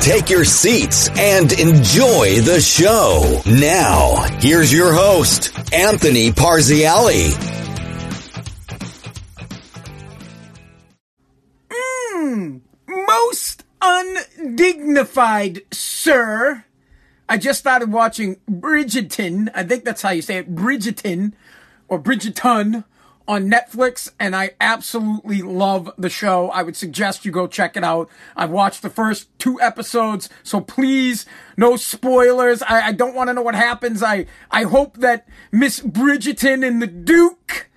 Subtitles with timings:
[0.00, 3.42] Take your seats and enjoy the show.
[3.44, 7.30] Now, here's your host, Anthony Parziale.
[11.68, 16.64] Mm, most undignified, sir.
[17.28, 19.50] I just started watching Bridgerton.
[19.54, 21.34] I think that's how you say it, Bridgerton
[21.88, 22.84] or Bridgerton
[23.30, 26.50] on Netflix, and I absolutely love the show.
[26.50, 28.10] I would suggest you go check it out.
[28.36, 31.26] I've watched the first two episodes, so please,
[31.56, 32.60] no spoilers.
[32.62, 34.02] I, I don't want to know what happens.
[34.02, 37.70] I, I hope that Miss Bridgerton and the Duke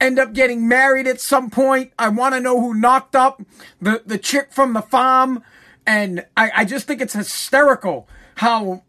[0.00, 1.92] end up getting married at some point.
[1.98, 3.42] I want to know who knocked up
[3.78, 5.42] the, the chick from the farm
[5.86, 8.82] and I, I just think it's hysterical how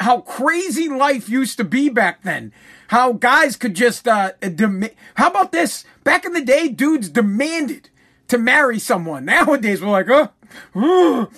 [0.00, 2.52] how crazy life used to be back then.
[2.88, 5.84] How guys could just uh dem- how about this?
[6.04, 7.88] Back in the day, dudes demanded
[8.28, 9.24] to marry someone.
[9.24, 10.30] Nowadays, we're like, oh,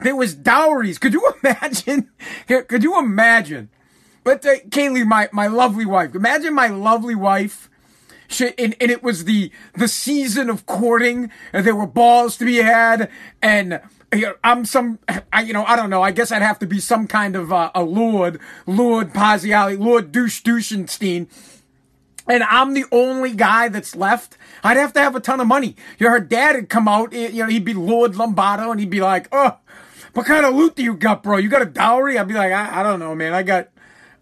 [0.00, 0.98] there was dowries.
[0.98, 2.10] Could you imagine?
[2.46, 3.68] Could you imagine?
[4.24, 6.14] But uh, Kaylee, my my lovely wife.
[6.14, 7.70] Imagine my lovely wife
[8.28, 12.44] She, and, and it was the the season of courting, and there were balls to
[12.44, 13.10] be had,
[13.42, 13.80] and
[14.42, 14.98] I'm some,
[15.32, 16.02] I, you know, I don't know.
[16.02, 20.12] I guess I'd have to be some kind of uh, a Lord, Lord Parziale, Lord
[20.12, 21.28] Douche Douchenstein.
[22.26, 24.36] And I'm the only guy that's left.
[24.62, 25.76] I'd have to have a ton of money.
[25.98, 28.90] You know, her dad would come out, you know, he'd be Lord Lombardo and he'd
[28.90, 29.56] be like, oh,
[30.14, 31.38] what kind of loot do you got, bro?
[31.38, 32.18] You got a dowry?
[32.18, 33.32] I'd be like, I, I don't know, man.
[33.32, 33.68] I got,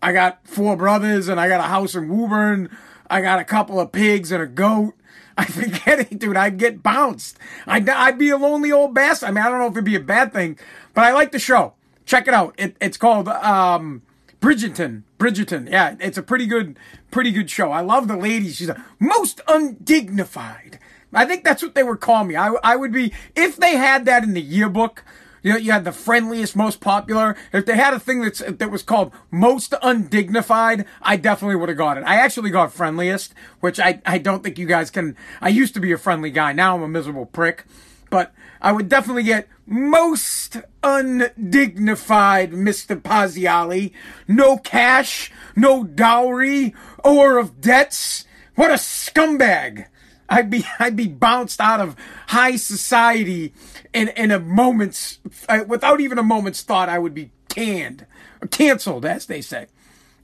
[0.03, 2.71] I got four brothers and I got a house in Woburn
[3.11, 4.95] I got a couple of pigs and a goat.
[5.41, 6.37] I forget it, dude.
[6.37, 7.39] I'd get bounced.
[7.65, 9.29] I'd, I'd be a lonely old bastard.
[9.29, 10.59] I mean, I don't know if it'd be a bad thing,
[10.95, 11.75] but I like the show.
[12.07, 12.57] Check it out.
[12.59, 14.03] It, it's called um,
[14.41, 15.05] Bridgerton.
[15.17, 15.71] Bridgerton.
[15.71, 16.77] Yeah, it's a pretty good,
[17.13, 17.71] pretty good show.
[17.71, 18.51] I love the lady.
[18.51, 20.81] She's a most undignified.
[21.13, 22.35] I think that's what they would call me.
[22.35, 25.05] I, I would be, if they had that in the yearbook,
[25.43, 27.37] you, you had the friendliest, most popular.
[27.53, 31.79] If they had a thing that's that was called most undignified, I definitely would have
[31.79, 32.05] got it.
[32.05, 35.17] I actually got friendliest, which I I don't think you guys can.
[35.41, 36.53] I used to be a friendly guy.
[36.53, 37.65] Now I'm a miserable prick.
[38.11, 43.01] But I would definitely get most undignified, Mr.
[43.01, 43.93] Parziale.
[44.27, 46.75] No cash, no dowry,
[47.05, 48.25] or of debts.
[48.55, 49.87] What a scumbag!
[50.29, 51.97] I'd be I'd be bounced out of
[52.29, 53.53] high society
[53.93, 55.19] in in a moment's
[55.49, 56.89] uh, without even a moment's thought.
[56.89, 58.07] I would be canned,
[58.43, 59.67] or canceled, as they say.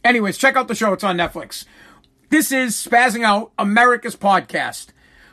[0.04, 0.92] Anyways, check out the show.
[0.92, 1.64] It's on Netflix.
[2.28, 4.88] This is Spazzing Out, America's podcast.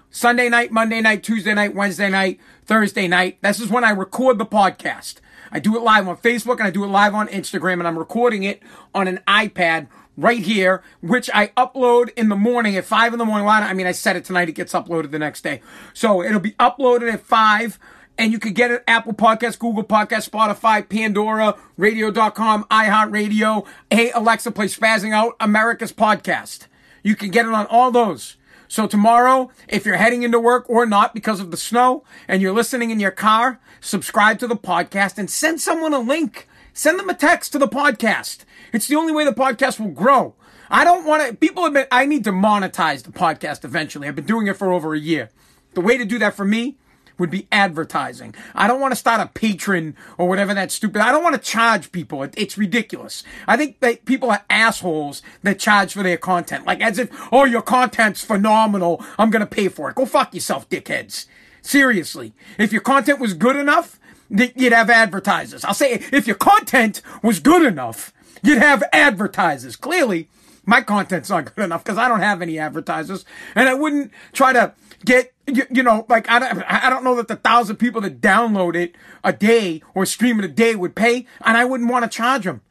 [0.10, 3.38] Sunday night, Monday night, Tuesday night, Wednesday night, Thursday night.
[3.42, 5.16] This is when I record the podcast.
[5.52, 8.00] I do it live on Facebook and I do it live on Instagram, and I'm
[8.00, 8.62] recording it
[8.94, 9.88] on an iPad
[10.18, 13.48] right here, which I upload in the morning at five in the morning.
[13.48, 14.50] I mean, I said it tonight.
[14.50, 15.62] It gets uploaded the next day.
[15.94, 17.80] So it'll be uploaded at five
[18.18, 23.66] and you can get it Apple Podcasts, Google Podcasts, Spotify, Pandora, radio.com, iHeartRadio.
[23.90, 26.68] Hey, Alexa, play Spazzing Out, America's Podcast.
[27.04, 28.38] You can get it on all those.
[28.68, 32.54] So tomorrow, if you're heading into work or not because of the snow and you're
[32.54, 36.48] listening in your car, subscribe to the podcast and send someone a link.
[36.74, 38.46] Send them a text to the podcast.
[38.74, 40.36] It's the only way the podcast will grow.
[40.70, 44.08] I don't want to, people admit I need to monetize the podcast eventually.
[44.08, 45.30] I've been doing it for over a year.
[45.74, 46.78] The way to do that for me
[47.18, 48.34] would be advertising.
[48.56, 51.02] I don't want to start a Patreon or whatever that's stupid.
[51.02, 52.24] I don't want to charge people.
[52.24, 53.24] It, it's ridiculous.
[53.48, 56.66] I think that people are assholes that charge for their content.
[56.66, 59.04] Like as if, oh, your content's phenomenal.
[59.20, 59.96] I'm going to pay for it.
[59.96, 61.26] Go fuck yourself, dickheads.
[61.62, 62.34] Seriously.
[62.58, 64.00] If your content was good enough,
[64.30, 65.64] you'd have advertisers.
[65.64, 69.76] I'll say if your content was good enough, you'd have advertisers.
[69.76, 70.30] Clearly,
[70.66, 73.26] my content's not good enough because I don't have any advertisers.
[73.56, 74.74] And I wouldn't try to
[75.04, 78.22] get you, you, know like I don't, I don't know that the thousand people that
[78.22, 82.04] download it a day or stream it a day would pay and I wouldn't want
[82.04, 82.62] to charge them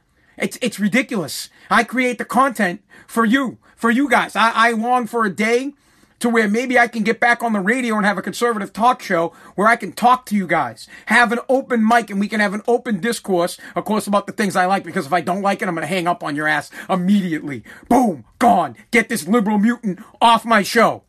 [0.40, 1.50] it's it's ridiculous.
[1.70, 4.34] I create the content for you for you guys.
[4.34, 5.74] I, I long for a day
[6.20, 9.02] to where maybe I can get back on the radio and have a conservative talk
[9.02, 12.40] show where I can talk to you guys, have an open mic and we can
[12.40, 15.42] have an open discourse, of course, about the things I like, because if I don't
[15.42, 17.64] like it, I'm going to hang up on your ass immediately.
[17.88, 18.76] Boom, gone.
[18.90, 21.02] Get this liberal mutant off my show.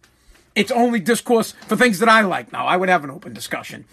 [0.56, 2.52] It's only discourse for things that I like.
[2.52, 3.86] Now, I would have an open discussion.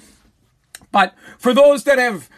[0.91, 2.29] But for those that have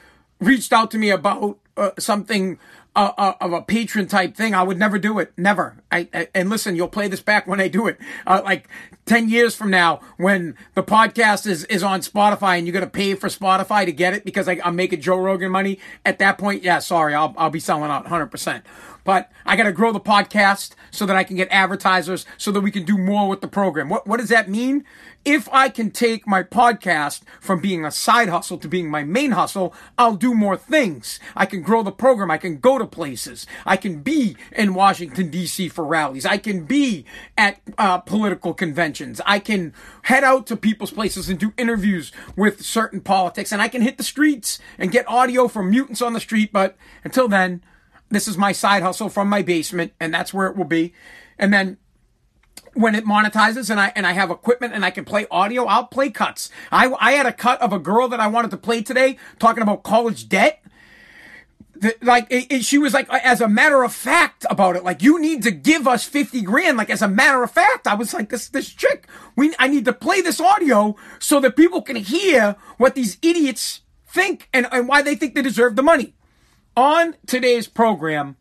[0.40, 2.58] reached out to me about uh, something
[2.96, 5.32] of a Patreon type thing, I would never do it.
[5.36, 5.76] Never.
[5.92, 7.98] I, I and listen, you'll play this back when I do it.
[8.26, 8.68] Uh, like
[9.06, 13.14] ten years from now, when the podcast is is on Spotify and you're gonna pay
[13.14, 15.78] for Spotify to get it because I, I'm making Joe Rogan money.
[16.04, 18.26] At that point, yeah, sorry, I'll I'll be selling out 100.
[18.26, 18.64] percent
[19.04, 22.60] but I got to grow the podcast so that I can get advertisers so that
[22.60, 23.88] we can do more with the program.
[23.88, 24.84] What, what does that mean?
[25.24, 29.32] If I can take my podcast from being a side hustle to being my main
[29.32, 31.20] hustle, I'll do more things.
[31.36, 32.30] I can grow the program.
[32.30, 33.46] I can go to places.
[33.66, 35.68] I can be in Washington, D.C.
[35.68, 36.24] for rallies.
[36.24, 37.04] I can be
[37.36, 39.20] at uh, political conventions.
[39.26, 39.74] I can
[40.04, 43.52] head out to people's places and do interviews with certain politics.
[43.52, 46.50] And I can hit the streets and get audio from mutants on the street.
[46.50, 47.62] But until then,
[48.10, 50.92] this is my side hustle from my basement, and that's where it will be.
[51.38, 51.78] And then
[52.74, 55.86] when it monetizes and I and I have equipment and I can play audio, I'll
[55.86, 56.50] play cuts.
[56.70, 59.62] I I had a cut of a girl that I wanted to play today talking
[59.62, 60.62] about college debt.
[62.02, 65.18] Like it, it, she was like as a matter of fact about it like you
[65.18, 68.28] need to give us 50 grand like as a matter of fact i was like
[68.28, 72.56] this this chick we i need to play this audio so that people can hear
[72.76, 76.12] what these idiots think and, and why they think they deserve the money
[76.76, 78.36] on today's program,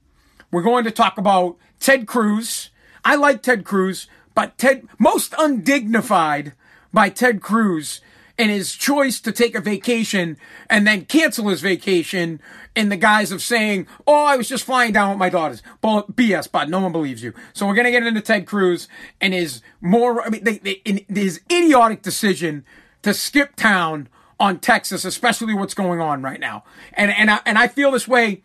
[0.52, 2.70] we're going to talk about Ted Cruz.
[3.04, 6.54] I like Ted Cruz, but Ted, most undignified
[6.94, 8.02] by Ted Cruz
[8.38, 10.38] and his choice to take a vacation
[10.70, 12.42] and then cancel his vacation
[12.74, 15.62] in the guise of saying, Oh, I was just flying down with my daughters.
[15.84, 17.34] BS, but no one believes you.
[17.54, 18.88] So we're going to get into Ted Cruz
[19.20, 22.64] and his more, I mean, his idiotic decision
[23.02, 24.08] to skip town
[24.40, 26.64] on Texas, especially what's going on right now.
[26.94, 28.44] And and I, and I feel this way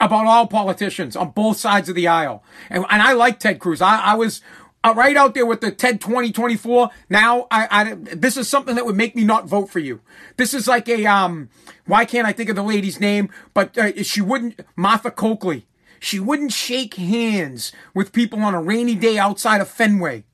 [0.00, 2.42] about all politicians on both sides of the aisle.
[2.68, 3.80] And, and I like Ted Cruz.
[3.80, 4.42] I, I was
[4.84, 6.90] uh, right out there with the Ted 2024.
[7.08, 10.00] Now, I, I, this is something that would make me not vote for you.
[10.36, 11.50] This is like a, um,
[11.86, 13.30] why can't I think of the lady's name?
[13.54, 15.66] But uh, she wouldn't, Martha Coakley.
[16.00, 20.24] She wouldn't shake hands with people on a rainy day outside of Fenway.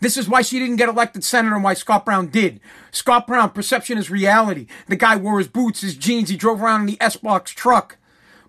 [0.00, 2.60] This is why she didn't get elected senator and why Scott Brown did.
[2.92, 4.66] Scott Brown, perception is reality.
[4.86, 7.96] The guy wore his boots, his jeans, he drove around in the S-Box truck.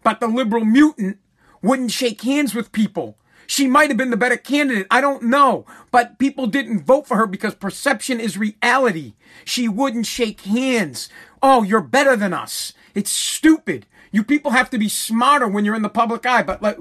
[0.04, 1.18] But the liberal mutant
[1.62, 3.18] wouldn't shake hands with people.
[3.48, 4.86] She might have been the better candidate.
[4.92, 5.66] I don't know.
[5.90, 9.16] But people didn't vote for her because perception is reality.
[9.44, 11.10] She wouldn't shake hands.
[11.42, 12.74] Oh, you're better than us.
[12.94, 13.88] It's stupid.
[14.12, 16.44] You people have to be smarter when you're in the public eye.
[16.44, 16.78] But like,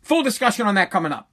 [0.00, 1.28] full discussion on that coming up.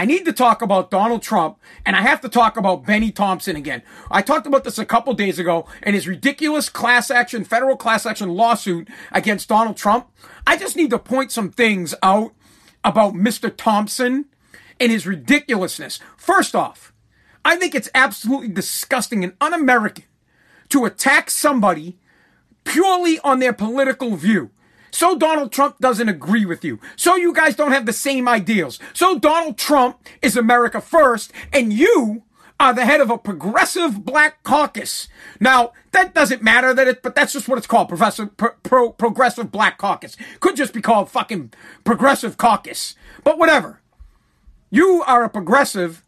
[0.00, 3.54] I need to talk about Donald Trump and I have to talk about Bennie Thompson
[3.54, 3.82] again.
[4.10, 8.06] I talked about this a couple days ago and his ridiculous class action, federal class
[8.06, 10.06] action lawsuit against Donald Trump.
[10.46, 12.32] I just need to point some things out
[12.82, 13.54] about Mr.
[13.54, 14.24] Thompson
[14.80, 16.00] and his ridiculousness.
[16.16, 16.94] First off,
[17.44, 20.04] I think it's absolutely disgusting and un American
[20.70, 21.98] to attack somebody
[22.64, 24.50] purely on their political view.
[24.90, 26.78] So Donald Trump doesn't agree with you.
[26.96, 28.78] So you guys don't have the same ideals.
[28.92, 32.22] So Donald Trump is America first and you
[32.60, 35.08] are the head of a progressive black caucus.
[35.40, 37.88] Now, that doesn't matter that it, but that's just what it's called.
[37.88, 40.16] Professor, pro, pro, progressive black caucus.
[40.40, 41.54] Could just be called fucking
[41.84, 42.94] progressive caucus.
[43.24, 43.80] But whatever.
[44.70, 46.04] You are a progressive.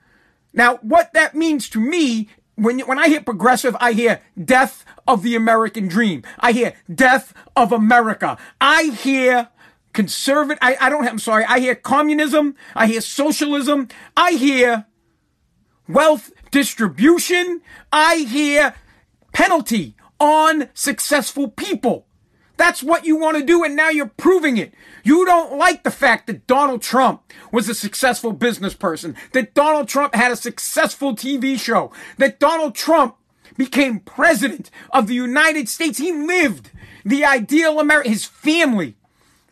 [0.53, 5.23] Now, what that means to me when when I hear progressive, I hear death of
[5.23, 6.23] the American dream.
[6.39, 8.39] I hear death of America.
[8.61, 9.49] I hear
[9.93, 10.59] conservative.
[10.63, 11.45] I, I don't have, I'm sorry.
[11.45, 12.55] I hear communism.
[12.75, 13.89] I hear socialism.
[14.17, 14.87] I hear
[15.89, 17.63] wealth distribution.
[17.93, 18.75] I hear
[19.33, 22.07] penalty on successful people.
[22.57, 24.73] That's what you want to do, and now you're proving it.
[25.03, 29.89] You don't like the fact that Donald Trump was a successful business person, that Donald
[29.89, 33.17] Trump had a successful TV show, that Donald Trump
[33.57, 35.99] became president of the United States.
[35.99, 36.71] He lived
[37.05, 38.09] the ideal America.
[38.09, 38.97] His family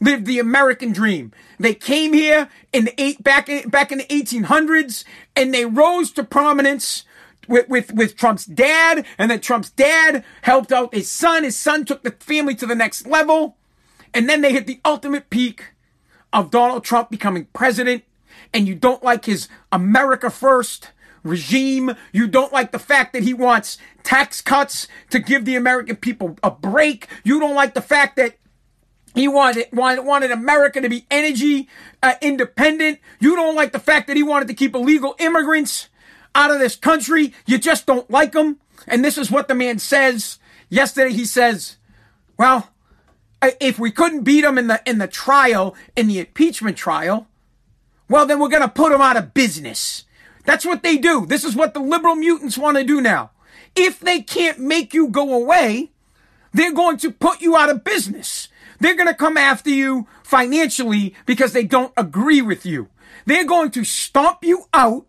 [0.00, 1.32] lived the American dream.
[1.58, 5.04] They came here in the eight back in, back in the 1800s,
[5.36, 7.04] and they rose to prominence
[7.48, 11.44] with, with, with Trump's dad, and then Trump's dad helped out his son.
[11.44, 13.56] His son took the family to the next level.
[14.12, 15.72] And then they hit the ultimate peak
[16.32, 18.04] of Donald Trump becoming president.
[18.52, 20.90] And you don't like his America First
[21.22, 21.94] regime.
[22.12, 26.36] You don't like the fact that he wants tax cuts to give the American people
[26.42, 27.08] a break.
[27.24, 28.36] You don't like the fact that
[29.14, 31.68] he wanted, wanted, wanted America to be energy
[32.02, 33.00] uh, independent.
[33.18, 35.88] You don't like the fact that he wanted to keep illegal immigrants
[36.34, 37.34] out of this country.
[37.46, 38.60] You just don't like him.
[38.86, 40.38] And this is what the man says.
[40.68, 41.76] Yesterday he says,
[42.38, 42.70] well,
[43.42, 47.26] if we couldn't beat him in the, in the trial, in the impeachment trial,
[48.08, 50.04] well, then we're going to put him out of business.
[50.44, 51.26] That's what they do.
[51.26, 53.30] This is what the liberal mutants want to do now.
[53.76, 55.92] If they can't make you go away,
[56.52, 58.48] they're going to put you out of business.
[58.80, 62.88] They're going to come after you financially because they don't agree with you.
[63.26, 65.06] They're going to stomp you out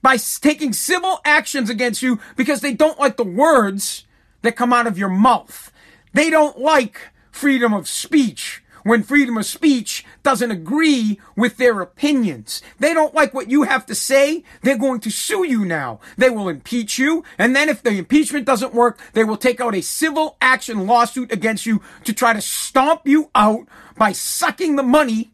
[0.00, 4.04] by taking civil actions against you because they don't like the words
[4.42, 5.72] that come out of your mouth.
[6.14, 12.60] They don't like freedom of speech when freedom of speech doesn't agree with their opinions.
[12.80, 14.42] They don't like what you have to say.
[14.62, 16.00] They're going to sue you now.
[16.16, 17.22] They will impeach you.
[17.38, 21.32] And then if the impeachment doesn't work, they will take out a civil action lawsuit
[21.32, 25.30] against you to try to stomp you out by sucking the money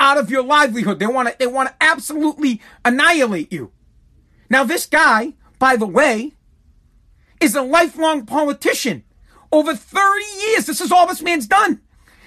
[0.00, 0.98] out of your livelihood.
[0.98, 3.70] They want to, they want to absolutely annihilate you.
[4.50, 6.32] Now, this guy, by the way,
[7.40, 9.04] is a lifelong politician.
[9.54, 11.80] Over 30 years, this is all this man's done.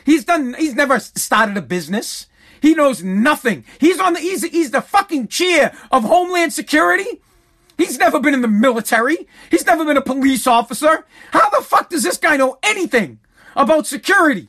[0.06, 2.28] He's done, he's never started a business.
[2.62, 3.66] He knows nothing.
[3.82, 7.22] He's on the, he's, he's the fucking chair of Homeland Security.
[7.78, 9.28] He's never been in the military.
[9.52, 11.06] He's never been a police officer.
[11.32, 13.20] How the fuck does this guy know anything
[13.58, 14.48] about security?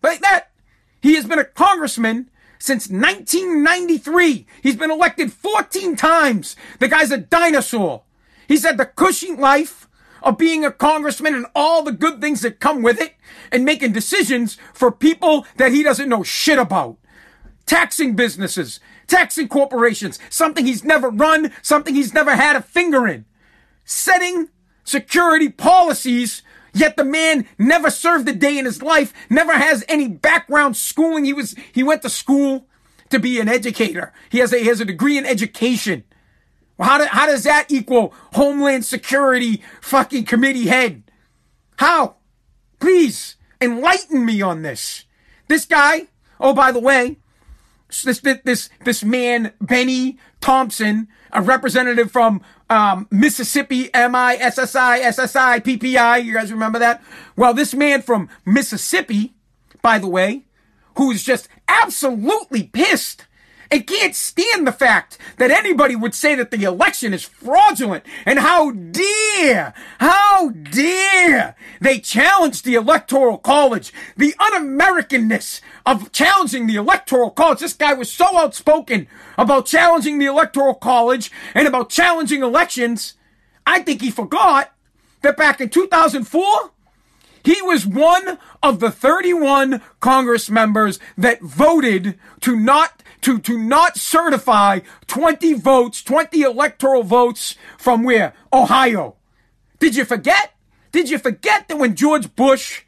[0.00, 0.52] Like that.
[1.00, 4.46] He has been a congressman since 1993.
[4.62, 6.54] He's been elected 14 times.
[6.78, 8.02] The guy's a dinosaur.
[8.46, 9.88] He's had the cushy life
[10.22, 13.14] of being a congressman and all the good things that come with it
[13.50, 16.96] and making decisions for people that he doesn't know shit about.
[17.66, 23.24] Taxing businesses, taxing corporations, something he's never run, something he's never had a finger in.
[23.84, 24.48] Setting
[24.84, 26.42] security policies
[26.74, 31.24] Yet the man never served a day in his life, never has any background schooling.
[31.24, 32.66] He was, he went to school
[33.10, 34.12] to be an educator.
[34.30, 36.04] He has a, he has a degree in education.
[36.78, 41.04] How, do, how does that equal Homeland Security fucking committee head?
[41.76, 42.16] How?
[42.80, 45.04] Please enlighten me on this.
[45.48, 46.08] This guy,
[46.40, 47.18] oh, by the way,
[48.04, 56.16] this, this, this man, Bennie Thompson, a representative from um, Mississippi, M-I-S-S-I, S-S-I, P-P-I.
[56.18, 57.02] You guys remember that?
[57.36, 59.34] Well, this man from Mississippi,
[59.82, 60.44] by the way,
[60.96, 63.26] who's just absolutely pissed
[63.72, 68.04] and can't stand the fact that anybody would say that the election is fraudulent.
[68.26, 76.76] And how dare, how dare they challenge the electoral college, the un-Americanness of challenging the
[76.76, 77.60] electoral college.
[77.60, 83.14] This guy was so outspoken about challenging the electoral college and about challenging elections.
[83.66, 84.70] I think he forgot
[85.22, 86.71] that back in 2004,
[87.44, 93.96] he was one of the 31 Congress members that voted to not to, to not
[93.96, 98.34] certify 20 votes, 20 electoral votes from where?
[98.52, 99.16] Ohio.
[99.78, 100.54] Did you forget?
[100.90, 102.82] Did you forget that when George Bush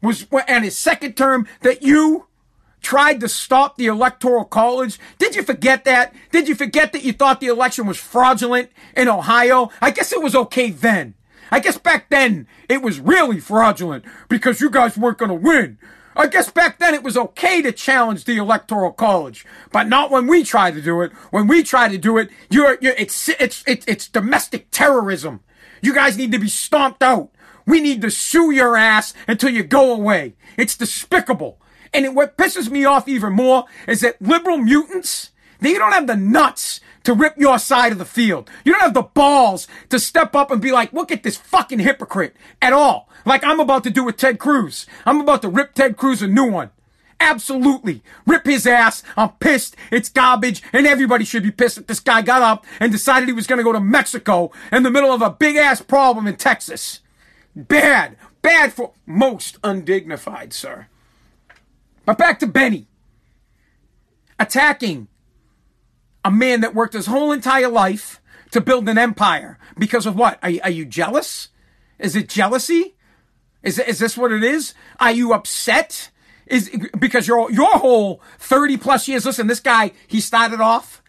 [0.00, 2.26] was in his second term that you
[2.80, 4.98] tried to stop the electoral college?
[5.18, 6.14] Did you forget that?
[6.30, 9.70] Did you forget that you thought the election was fraudulent in Ohio?
[9.80, 11.14] I guess it was okay then.
[11.50, 15.78] I guess back then it was really fraudulent because you guys weren't going to win.
[16.16, 20.26] I guess back then it was okay to challenge the electoral college, but not when
[20.26, 21.12] we try to do it.
[21.30, 25.40] When we try to do it, you're, you're it's, it's, it's, it's domestic terrorism.
[25.82, 27.30] You guys need to be stomped out.
[27.66, 30.34] We need to sue your ass until you go away.
[30.56, 31.60] It's despicable.
[31.92, 36.06] And it, what pisses me off even more is that liberal mutants, they don't have
[36.06, 38.50] the nuts to rip your side of the field.
[38.64, 41.80] You don't have the balls to step up and be like, look at this fucking
[41.80, 43.08] hypocrite at all.
[43.24, 44.86] Like I'm about to do with Ted Cruz.
[45.06, 46.70] I'm about to rip Ted Cruz a new one.
[47.20, 48.02] Absolutely.
[48.26, 49.02] Rip his ass.
[49.16, 49.76] I'm pissed.
[49.90, 50.62] It's garbage.
[50.72, 53.58] And everybody should be pissed that this guy got up and decided he was going
[53.58, 57.00] to go to Mexico in the middle of a big ass problem in Texas.
[57.54, 58.16] Bad.
[58.42, 60.88] Bad for most undignified, sir.
[62.04, 62.88] But back to Bennie.
[64.38, 65.08] Attacking
[66.24, 69.58] a man that worked his whole entire life to build an empire.
[69.78, 70.38] Because of what?
[70.42, 71.48] Are, are you jealous?
[71.98, 72.94] Is it jealousy?
[73.62, 74.74] Is, is this what it is?
[75.00, 76.10] Are you upset?
[76.46, 81.02] Is because your your whole 30 plus years, listen, this guy, he started off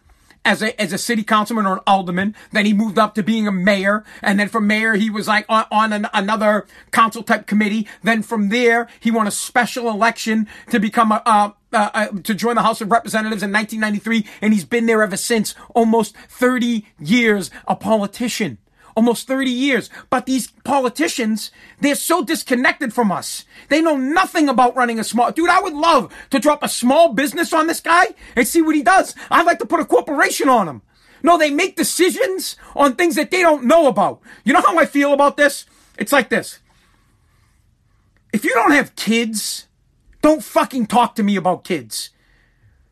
[0.46, 2.34] as a, as a city councilman or an alderman.
[2.52, 4.04] Then he moved up to being a mayor.
[4.22, 7.86] And then from mayor, he was like on, on an, another council type committee.
[8.02, 12.56] Then from there, he won a special election to become a, uh, uh, to join
[12.56, 14.26] the House of Representatives in 1993.
[14.40, 15.54] And he's been there ever since.
[15.74, 18.58] Almost 30 years a politician
[18.96, 19.90] almost 30 years.
[20.10, 23.44] But these politicians, they're so disconnected from us.
[23.68, 27.12] They know nothing about running a small, dude, I would love to drop a small
[27.12, 29.14] business on this guy and see what he does.
[29.30, 30.82] I'd like to put a corporation on him.
[31.22, 34.20] No, they make decisions on things that they don't know about.
[34.44, 35.66] You know how I feel about this?
[35.98, 36.60] It's like this.
[38.32, 39.66] If you don't have kids,
[40.26, 42.10] don't fucking talk to me about kids.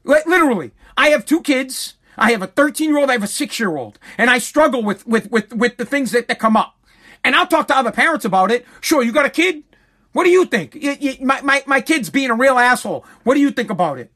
[0.04, 1.94] Literally, I have two kids.
[2.16, 4.84] I have a 13 year old, I have a six year old, and I struggle
[4.84, 6.76] with, with, with, with the things that, that come up.
[7.24, 8.64] And I'll talk to other parents about it.
[8.80, 9.64] Sure, you got a kid?
[10.12, 10.76] What do you think?
[10.76, 13.04] You, you, my, my, my kid's being a real asshole.
[13.24, 14.12] What do you think about it?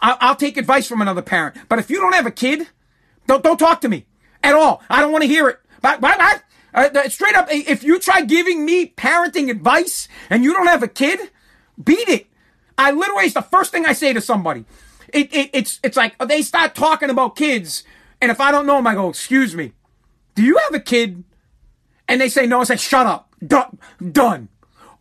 [0.00, 1.56] I'll, I'll take advice from another parent.
[1.68, 2.68] But if you don't have a kid,
[3.26, 4.06] don't, don't talk to me
[4.42, 4.82] at all.
[4.88, 5.60] I don't want to hear it.
[5.82, 6.18] But, but,
[6.72, 10.88] uh, straight up, if you try giving me parenting advice and you don't have a
[10.88, 11.20] kid,
[11.84, 12.31] beat it.
[12.78, 14.64] I literally, it's the first thing I say to somebody.
[15.12, 17.84] It, it, it's, it's like they start talking about kids.
[18.20, 19.72] And if I don't know them, I go, excuse me,
[20.34, 21.24] do you have a kid?
[22.08, 22.60] And they say no.
[22.60, 23.34] I say, shut up.
[23.44, 23.78] Done.
[24.12, 24.48] Done.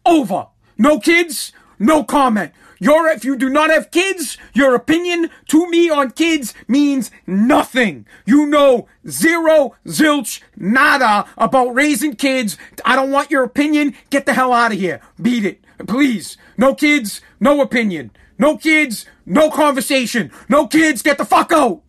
[0.06, 0.48] Over.
[0.78, 1.54] No kids.
[1.80, 2.52] No comment.
[2.82, 8.08] Your, if you do not have kids, your opinion to me on kids means nothing.
[8.26, 12.58] You know zero, zilch, nada about raising kids.
[12.84, 13.94] I don't want your opinion.
[14.10, 15.00] Get the hell out of here.
[15.22, 15.64] Beat it.
[15.88, 16.38] Please.
[16.58, 18.10] No kids, no opinion.
[18.40, 20.32] No kids, no conversation.
[20.50, 21.84] No kids, get the fuck out.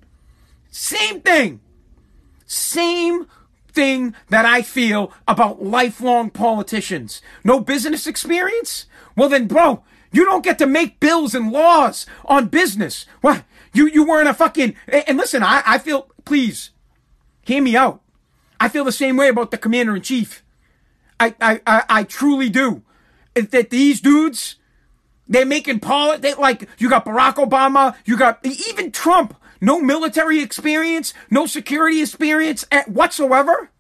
[0.71, 1.61] Same thing.
[2.45, 3.27] Same
[3.73, 7.23] thing that I feel about lifelong politicians.
[7.45, 8.85] No business experience?
[9.17, 13.07] Well then, bro, you don't get to make bills and laws on business.
[13.21, 13.45] What?
[13.73, 16.71] You, you weren't a fucking, and listen, I, I feel, please,
[17.43, 18.03] hear me out.
[18.61, 20.45] I feel the same way about the commander in chief.
[21.19, 22.83] I, I, I, I truly do.
[23.35, 24.57] That these dudes,
[25.27, 31.15] they're making politics, like, you got Barack Obama, you got even Trump, no military experience,
[31.31, 33.71] no security experience whatsoever.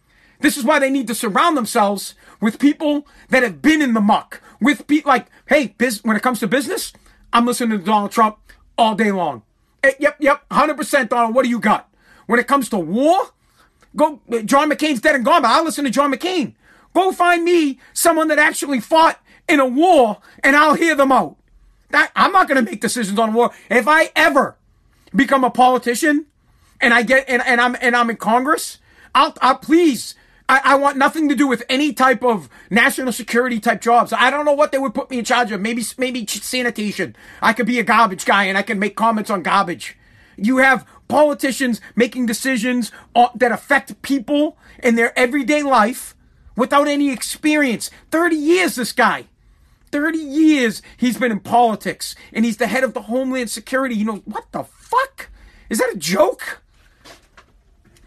[0.41, 4.01] This is why they need to surround themselves with people that have been in the
[4.01, 6.93] muck, with like, hey, biz- when it comes to business,
[7.33, 8.37] I'm listening to Donald Trump
[8.77, 9.43] all day long.
[9.83, 11.89] Hey, eh, yep, yep, 100% Donald, what do you got?
[12.27, 13.31] When it comes to war,
[13.95, 16.55] go, John McCain's dead and gone, but I'll listen to John McCain.
[16.95, 21.37] Go find me someone that actually fought in a war and I'll hear them out.
[21.91, 23.53] That, I'm not going to make decisions on war.
[23.71, 24.57] If I ever
[25.15, 26.27] become a politician
[26.81, 28.79] and I get, and, and I'm, and I'm in Congress,
[29.15, 30.17] I'll, I'll please
[30.49, 34.13] I, I, want nothing to do with any type of national security type jobs.
[34.13, 35.61] I don't know what they would put me in charge of.
[35.61, 37.17] Maybe, maybe sanitation.
[37.41, 39.97] I could be a garbage guy and I can make comments on garbage.
[40.37, 42.91] You have politicians making decisions
[43.35, 46.17] that affect people in their everyday life
[46.57, 47.91] without any experience.
[48.11, 49.27] 30 years, this guy.
[49.91, 53.95] 30 years he's been in politics and he's the head of the Homeland Security.
[53.95, 55.29] You know, what the fuck?
[55.69, 56.63] Is that a joke?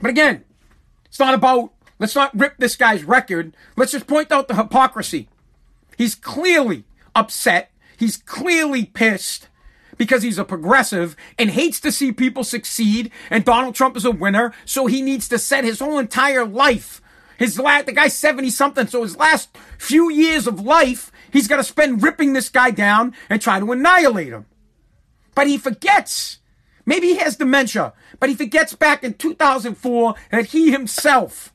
[0.02, 0.44] But again,
[1.06, 3.56] it's not about Let's not rip this guy's record.
[3.76, 5.30] Let's just point out the hypocrisy.
[5.98, 6.84] He's clearly
[7.16, 7.72] upset.
[7.98, 9.48] He's clearly pissed
[9.98, 13.12] because he's a progressive and hates to see people succeed.
[13.30, 14.54] And Donald Trump is a winner.
[14.66, 17.02] So he needs to set his whole entire life.
[17.38, 18.88] His last, the guy's 70 something.
[18.88, 23.42] So his last few years of life, he's to spend ripping this guy down and
[23.42, 24.46] try to annihilate him.
[25.34, 26.40] But he forgets.
[26.86, 31.52] Maybe he has dementia, but he forgets back in 2004 that he himself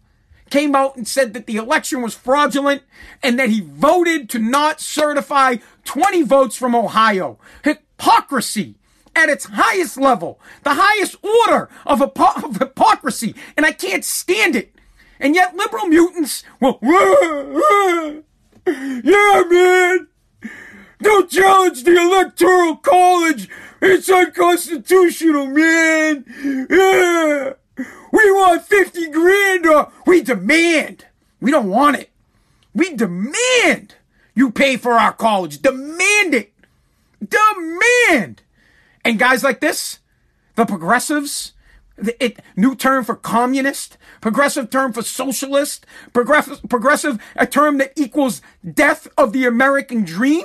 [0.50, 2.82] came out and said that the election was fraudulent
[3.22, 7.38] and that he voted to not certify 20 votes from Ohio.
[7.64, 8.74] Hypocrisy
[9.14, 14.74] at its highest level, the highest order of, of hypocrisy, and I can't stand it.
[15.18, 18.22] And yet liberal mutants will, yeah,
[19.50, 20.08] man,
[21.02, 23.48] don't challenge the electoral college.
[23.82, 26.24] It's unconstitutional, man.
[26.70, 27.52] Yeah.
[28.12, 31.06] We want 50 grand or we demand.
[31.40, 32.10] We don't want it.
[32.74, 33.94] We demand
[34.34, 35.60] you pay for our college.
[35.60, 36.52] Demand it.
[37.20, 38.42] Demand.
[39.04, 39.98] And guys like this,
[40.56, 41.52] the progressives,
[41.96, 47.92] the, it, new term for communist, progressive term for socialist, progressive, progressive, a term that
[47.96, 48.42] equals
[48.74, 50.44] death of the American dream.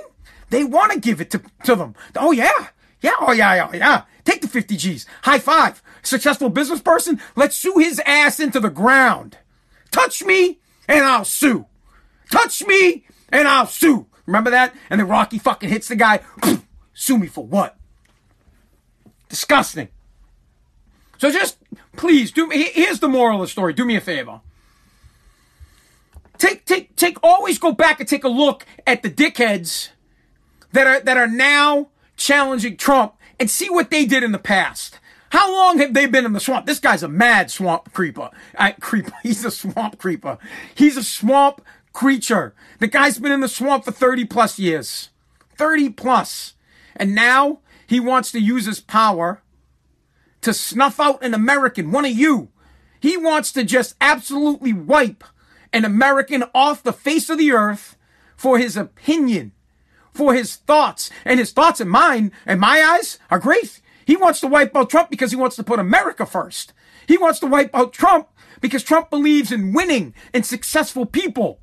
[0.49, 1.95] They want to give it to, to them.
[2.15, 2.67] Oh yeah.
[3.01, 3.13] Yeah.
[3.19, 3.55] Oh yeah.
[3.55, 3.71] Yeah.
[3.73, 4.01] Yeah.
[4.25, 5.05] Take the 50 G's.
[5.23, 9.37] High five successful business person, let's sue his ass into the ground.
[9.91, 11.65] Touch me and I'll sue.
[12.31, 14.07] Touch me and I'll sue.
[14.25, 14.75] Remember that?
[14.89, 16.21] And then Rocky fucking hits the guy.
[16.93, 17.77] sue me for what?
[19.29, 19.89] Disgusting.
[21.17, 21.57] So just
[21.95, 22.63] please do me.
[22.73, 23.73] Here's the moral of the story.
[23.73, 24.41] Do me a favor.
[26.37, 27.17] Take, take, take.
[27.23, 29.89] Always go back and take a look at the dickheads
[30.73, 34.99] that are that are now challenging Trump and see what they did in the past.
[35.29, 36.65] How long have they been in the swamp?
[36.65, 38.29] This guy's a mad swamp creeper.
[38.57, 39.11] I, creeper.
[39.23, 40.37] He's a swamp creeper.
[40.73, 41.61] He's a swamp
[41.93, 42.53] creature.
[42.79, 45.09] The guy's been in the swamp for 30 plus years.
[45.57, 46.53] 30 plus.
[46.95, 49.41] And now he wants to use his power
[50.41, 52.49] to snuff out an American, one of you.
[52.99, 55.23] He wants to just absolutely wipe
[55.73, 57.97] an American off the face of the earth
[58.35, 59.51] for his opinion,
[60.15, 61.09] for his thoughts.
[61.23, 63.81] And his thoughts and mine, and my eyes, are great.
[64.05, 66.73] He wants to wipe out Trump because he wants to put America first.
[67.07, 68.29] He wants to wipe out Trump
[68.61, 71.59] because Trump believes in winning and successful people,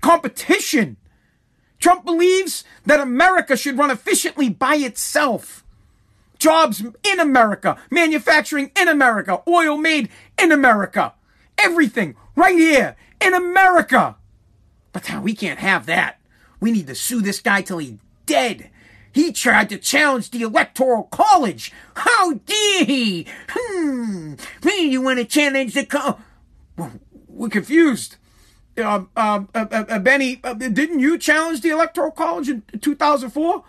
[0.00, 0.96] competition.
[1.78, 5.64] Trump believes that America should run efficiently by itself.
[6.38, 11.14] Jobs in America, manufacturing in America, oil made in America,
[11.56, 14.16] everything right here in America.
[14.92, 16.18] But we can't have that.
[16.62, 18.70] We need to sue this guy till he's dead.
[19.10, 21.72] He tried to challenge the Electoral College.
[21.96, 23.26] How dare he?
[23.48, 24.34] Hmm.
[24.64, 26.20] Me, you want to challenge the co-
[27.26, 28.14] We're confused.
[28.78, 33.64] Uh, uh, uh, uh Bennie, uh, didn't you challenge the Electoral College in 2004?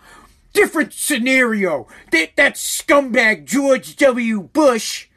[0.52, 1.88] Different scenario.
[2.12, 4.40] That, that scumbag George W.
[4.40, 5.08] Bush.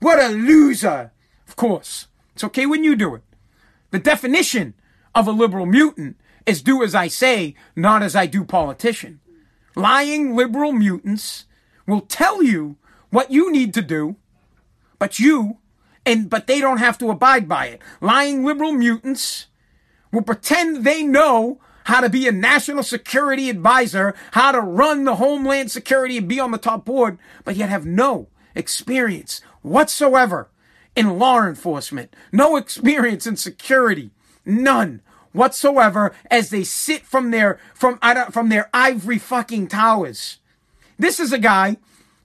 [0.00, 1.12] What a loser.
[1.46, 2.06] Of course.
[2.32, 3.22] It's okay when you do it.
[3.90, 4.72] The definition
[5.14, 9.20] of a liberal mutant is do as I say, not as I do politician.
[9.74, 11.44] Lying liberal mutants
[11.86, 12.76] will tell you
[13.10, 14.16] what you need to do,
[14.98, 15.58] but you,
[16.06, 17.82] and, but they don't have to abide by it.
[18.00, 19.46] Lying liberal mutants
[20.12, 25.16] will pretend they know how to be a national security advisor, how to run the
[25.16, 30.48] homeland security and be on the top board, but yet have no experience whatsoever
[30.96, 34.10] in law enforcement, no experience in security,
[34.44, 35.02] none
[35.36, 37.98] whatsoever as they sit from their from
[38.30, 40.38] from their ivory fucking towers.
[40.98, 41.76] This is a guy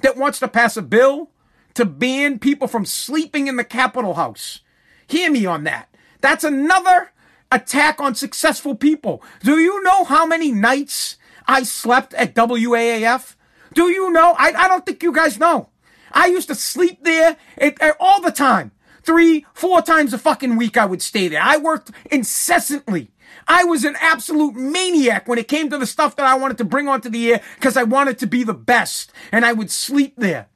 [0.01, 1.29] that wants to pass a bill
[1.73, 4.61] to ban people from sleeping in the Capitol House.
[5.07, 5.93] Hear me on that.
[6.21, 7.11] That's another
[7.51, 9.21] attack on successful people.
[9.43, 13.35] Do you know how many nights I slept at WAAF?
[13.73, 14.35] Do you know?
[14.37, 15.69] I, I don't think you guys know.
[16.11, 18.71] I used to sleep there it, it, all the time.
[19.03, 21.41] Three, four times a fucking week I would stay there.
[21.41, 23.11] I worked incessantly.
[23.47, 26.65] I was an absolute maniac when it came to the stuff that I wanted to
[26.65, 30.13] bring onto the air because I wanted to be the best and I would sleep
[30.17, 30.47] there.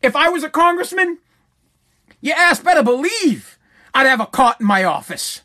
[0.00, 1.18] If I was a congressman,
[2.20, 3.58] you ass better believe
[3.94, 5.42] I'd have a cot in my office,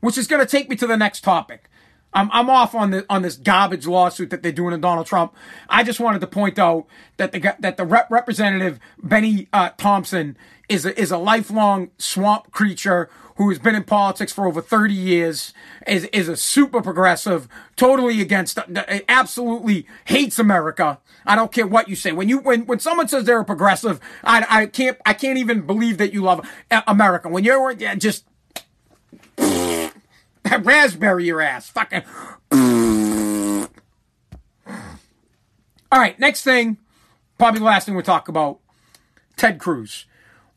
[0.00, 1.68] which is going to take me to the next topic.
[2.12, 5.34] I'm, I'm off on the on this garbage lawsuit that they're doing to Donald Trump.
[5.68, 6.86] I just wanted to point out
[7.18, 12.50] that the that the rep representative Bennie uh, Thompson is a, is a lifelong swamp
[12.52, 15.52] creature who has been in politics for over 30 years,
[15.86, 20.98] is, is a super progressive, totally against, uh, uh, absolutely hates America.
[21.26, 22.12] I don't care what you say.
[22.12, 25.62] When you, when, when someone says they're a progressive, I, I can't, I can't even
[25.62, 27.28] believe that you love uh, America.
[27.28, 28.24] When you're just,
[30.60, 31.68] raspberry your ass.
[31.68, 32.02] Fucking.
[35.92, 36.78] All right, next thing,
[37.38, 38.60] probably the last thing we'll talk about
[39.36, 40.06] Ted Cruz.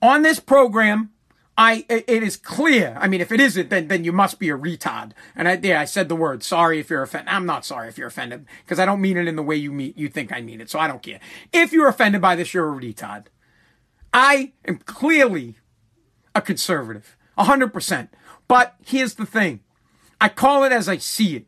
[0.02, 1.12] On this program,
[1.60, 2.96] I it is clear.
[2.98, 5.12] I mean, if it isn't, then then you must be a retard.
[5.36, 6.42] And I yeah, I said the word.
[6.42, 7.34] Sorry if you're offended.
[7.34, 9.74] I'm not sorry if you're offended because I don't mean it in the way you
[9.74, 10.70] mean you think I mean it.
[10.70, 11.20] So I don't care.
[11.52, 13.26] If you're offended by this, you're a retard.
[14.14, 15.58] I am clearly
[16.34, 18.14] a conservative, hundred percent.
[18.48, 19.60] But here's the thing:
[20.22, 21.46] I call it as I see it.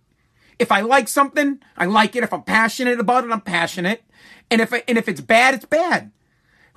[0.60, 2.24] If I like something, I like it.
[2.24, 4.04] If I'm passionate about it, I'm passionate.
[4.52, 6.12] And if and if it's bad, it's bad.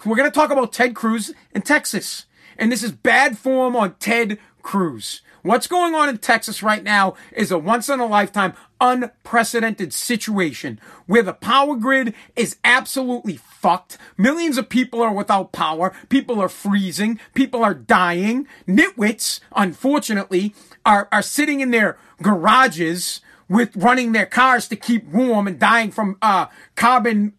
[0.05, 2.27] We're gonna talk about Ted Cruz in Texas
[2.59, 5.23] and this is bad form on Ted Cruz.
[5.43, 10.81] What's going on in Texas right now is a once in a lifetime, unprecedented situation
[11.07, 13.99] where the power grid is absolutely fucked.
[14.17, 15.93] Millions of people are without power.
[16.09, 17.21] People are freezing.
[17.35, 18.47] People are dying.
[18.67, 20.55] Nitwits, unfortunately,
[20.87, 25.91] are, are sitting in their garages with running their cars to keep warm and dying
[25.91, 27.35] from uh, carbon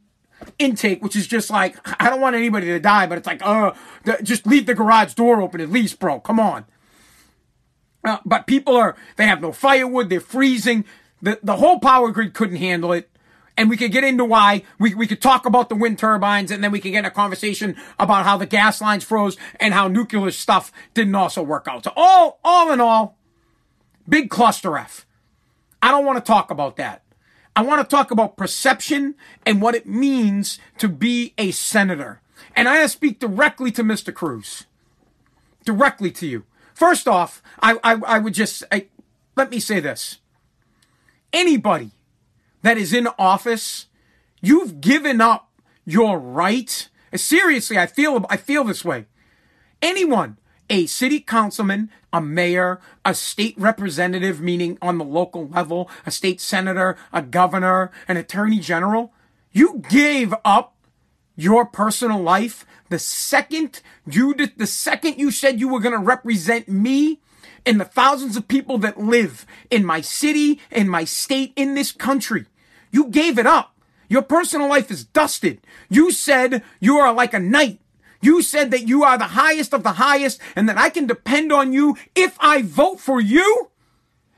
[0.60, 3.74] intake, which is just like, I don't want anybody to die, but it's like, uh,
[4.24, 6.20] just leave the garage door open at least, bro.
[6.20, 6.66] Come on.
[8.04, 10.86] Uh, but people are, they have no firewood, they're freezing.
[11.22, 13.10] The, the whole power grid couldn't handle it.
[13.58, 14.64] And we could get into why.
[14.78, 17.78] We, we could talk about the wind turbines and then we could get a conversation
[17.98, 21.86] about how the gas lines froze and how nuclear stuff didn't also work out.
[21.86, 23.18] So all, all in all,
[24.08, 25.06] big cluster F.
[25.82, 27.05] I don't want to talk about that.
[27.56, 29.16] I want to talk about perception
[29.46, 32.22] and what it means to be a senator.
[32.56, 34.14] And I speak directly to Mr.
[34.14, 34.66] Cruz.
[35.64, 36.44] Directly to you.
[36.74, 38.88] First off, I, I, I would just, I,
[39.38, 40.20] let me say this.
[41.32, 41.92] Anybody
[42.62, 43.88] that is in office,
[44.42, 45.50] you've given up
[45.86, 46.90] your right.
[47.14, 49.06] Seriously, I feel, I feel this way.
[49.82, 50.38] Anyone
[50.70, 56.42] a city councilman, a mayor, a state representative, meaning on the local level, a state
[56.42, 59.14] senator, a governor, an attorney general.
[59.52, 60.76] You gave up
[61.36, 66.06] your personal life the second you did, the second you said you were going to
[66.06, 67.20] represent me
[67.66, 71.92] and the thousands of people that live in my city, in my state, in this
[71.92, 72.46] country.
[72.92, 73.76] You gave it up.
[74.08, 75.62] Your personal life is dusted.
[75.90, 77.80] You said you are like a knight
[78.26, 81.54] you said that you are the highest of the highest and that I can depend
[81.54, 83.70] on you if I vote for you.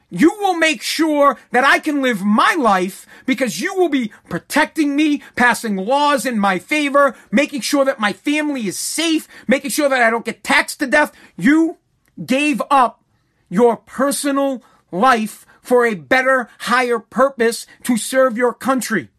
[0.09, 4.95] You will make sure that I can live my life because you will be protecting
[4.95, 9.89] me, passing laws in my favor, making sure that my family is safe, making sure
[9.89, 11.11] that I don't get taxed to death.
[11.35, 11.77] You
[12.25, 13.03] gave up
[13.49, 19.09] your personal life for a better, higher purpose to serve your country.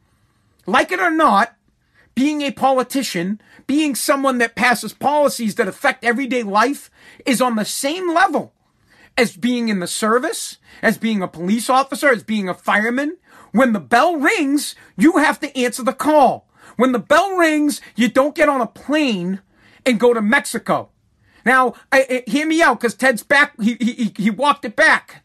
[0.67, 1.55] Like it or not,
[2.15, 6.91] being a politician, being someone that passes policies that affect everyday life
[7.25, 8.53] is on the same level
[9.17, 13.19] as being in the service, as being a police officer, as being a fireman.
[13.53, 16.49] When the bell rings, you have to answer the call.
[16.77, 19.41] When the bell rings, you don't get on a plane
[19.85, 20.89] and go to Mexico.
[21.45, 23.61] Now, I, I, hear me out, because Ted's back.
[23.61, 25.25] He, he he walked it back.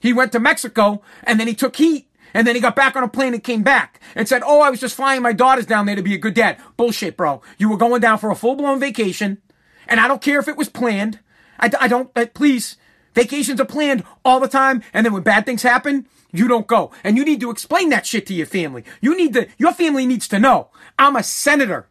[0.00, 2.08] He went to Mexico and then he took heat.
[2.34, 4.70] And then he got back on a plane and came back and said, Oh, I
[4.70, 6.58] was just flying my daughters down there to be a good dad.
[6.76, 7.40] Bullshit, bro.
[7.56, 9.40] You were going down for a full blown vacation.
[9.86, 11.20] And I don't care if it was planned.
[11.60, 12.76] I, I don't, uh, please.
[13.14, 14.82] Vacations are planned all the time.
[14.92, 16.90] And then when bad things happen, you don't go.
[17.04, 18.84] And you need to explain that shit to your family.
[19.00, 20.70] You need to, your family needs to know.
[20.98, 21.88] I'm a senator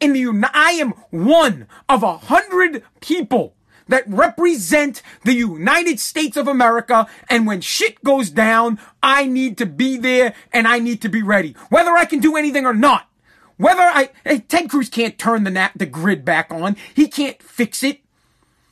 [0.00, 3.54] in the, I am one of a hundred people
[3.88, 7.06] that represent the United States of America.
[7.28, 11.22] And when shit goes down, I need to be there and I need to be
[11.22, 11.54] ready.
[11.68, 13.08] Whether I can do anything or not.
[13.56, 16.76] Whether I, hey, Ted Cruz can't turn the, nat, the grid back on.
[16.94, 18.00] He can't fix it.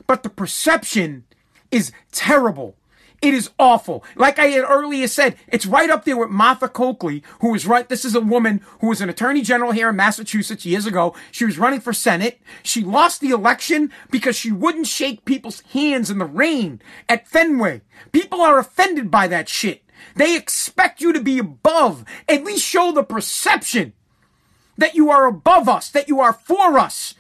[0.07, 1.25] But the perception
[1.71, 2.75] is terrible.
[3.23, 4.03] It is awful.
[4.17, 7.87] Like I had earlier said, it's right up there with Martha Coakley, who was right.
[7.87, 11.15] This is a woman who was an attorney general here in Massachusetts years ago.
[11.31, 12.41] She was running for Senate.
[12.63, 16.81] She lost the election because she wouldn't shake people's hands in the rain
[17.11, 17.83] at Fenway.
[18.11, 19.83] People are offended by that shit.
[20.17, 23.93] They expect you to be above, at least show the perception
[24.79, 27.15] that you are above us, that you are for us.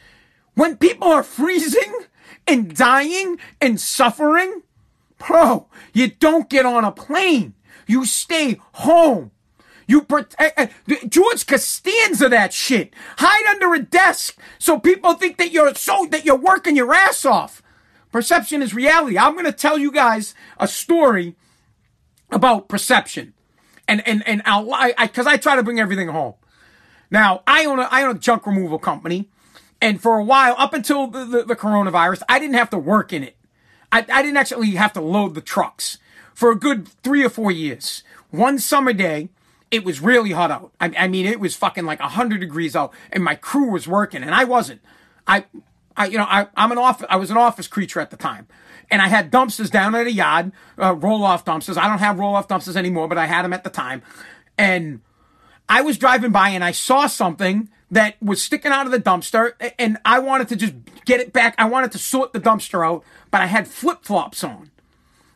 [0.54, 1.92] When people are freezing
[2.46, 4.62] and dying and suffering,
[5.26, 7.54] Bro, you don't get on a plane.
[7.86, 9.30] You stay home.
[9.86, 10.66] You protect uh,
[11.08, 12.94] George Costanza that shit.
[13.18, 17.24] Hide under a desk so people think that you're so that you're working your ass
[17.24, 17.60] off.
[18.12, 19.18] Perception is reality.
[19.18, 21.34] I'm to tell you guys a story
[22.30, 23.34] about perception,
[23.88, 26.34] and and and I'll I because I, I try to bring everything home.
[27.10, 29.28] Now I own a I own a junk removal company,
[29.82, 33.12] and for a while up until the, the, the coronavirus, I didn't have to work
[33.12, 33.36] in it.
[33.92, 35.98] I, I didn't actually have to load the trucks
[36.34, 38.02] for a good three or four years.
[38.30, 39.30] One summer day,
[39.70, 40.72] it was really hot out.
[40.80, 44.22] I, I mean, it was fucking like 100 degrees out, and my crew was working,
[44.22, 44.80] and I wasn't.
[45.26, 45.44] I,
[45.96, 48.46] I you know, I, I'm an office, I was an office creature at the time.
[48.92, 51.76] And I had dumpsters down at a yard, uh, roll off dumpsters.
[51.76, 54.02] I don't have roll off dumpsters anymore, but I had them at the time.
[54.58, 55.00] And
[55.68, 59.52] I was driving by and I saw something that was sticking out of the dumpster
[59.78, 60.74] and I wanted to just
[61.04, 61.54] get it back.
[61.58, 64.70] I wanted to sort the dumpster out, but I had flip flops on.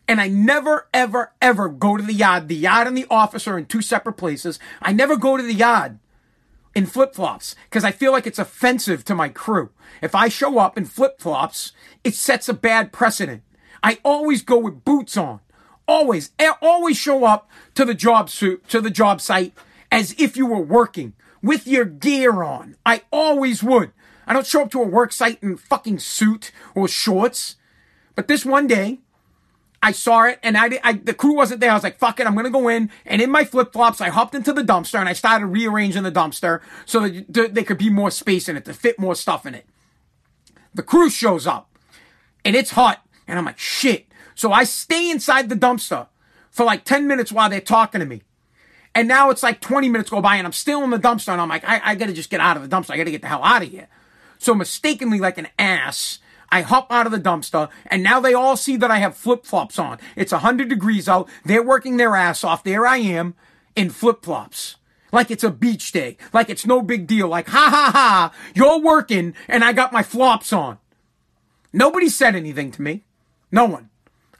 [0.07, 2.49] And I never, ever, ever go to the yard.
[2.49, 4.59] The yard and the office are in two separate places.
[4.83, 5.99] I never go to the yard
[6.75, 9.71] in flip flops because I feel like it's offensive to my crew.
[10.03, 11.73] If I show up in flip flops,
[12.05, 13.43] it sets a bad precedent.
[13.83, 15.41] I always go with boots on.
[15.89, 16.31] Always,
[16.63, 19.53] always show up to the job suit, to the job site
[19.91, 22.77] as if you were working with your gear on.
[22.87, 23.93] I always would.
[24.27, 27.57] I don't show up to a work site in fucking suit or shorts.
[28.15, 29.01] But this one day,
[29.83, 31.71] I saw it and I, I, the crew wasn't there.
[31.71, 32.91] I was like, fuck it, I'm gonna go in.
[33.05, 36.11] And in my flip flops, I hopped into the dumpster and I started rearranging the
[36.11, 39.55] dumpster so that there could be more space in it to fit more stuff in
[39.55, 39.67] it.
[40.73, 41.77] The crew shows up
[42.43, 44.07] and it's hot and I'm like, shit.
[44.35, 46.09] So I stay inside the dumpster
[46.51, 48.23] for like 10 minutes while they're talking to me.
[48.95, 51.41] And now it's like 20 minutes go by and I'm still in the dumpster and
[51.41, 52.91] I'm like, I, I gotta just get out of the dumpster.
[52.91, 53.89] I gotta get the hell out of here.
[54.39, 58.57] So mistakenly, like an ass, I hop out of the dumpster and now they all
[58.57, 59.99] see that I have flip flops on.
[60.15, 61.29] It's 100 degrees out.
[61.45, 62.63] They're working their ass off.
[62.63, 63.35] There I am
[63.75, 64.77] in flip flops.
[65.11, 66.17] Like it's a beach day.
[66.33, 67.29] Like it's no big deal.
[67.29, 70.79] Like, ha ha ha, you're working and I got my flops on.
[71.73, 73.03] Nobody said anything to me.
[73.51, 73.91] No one.